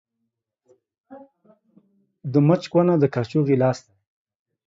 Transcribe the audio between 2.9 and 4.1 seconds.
د کاچوغي لاستى.